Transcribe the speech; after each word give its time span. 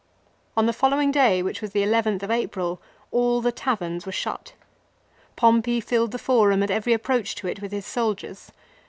On 0.57 0.65
the 0.65 0.73
following 0.73 1.11
day, 1.11 1.43
which 1.43 1.61
was 1.61 1.73
the 1.73 1.83
llth 1.83 2.23
of 2.23 2.31
April, 2.31 2.81
all 3.11 3.39
the 3.39 3.51
taverns 3.51 4.03
were 4.03 4.11
shut. 4.11 4.53
Pompey 5.35 5.79
filled 5.79 6.09
the 6.09 6.17
Forum 6.17 6.63
and 6.63 6.71
every 6.71 6.93
approach 6.93 7.35
to 7.35 7.47
it 7.47 7.61
with 7.61 7.71
his 7.71 7.85
soldiers. 7.85 8.51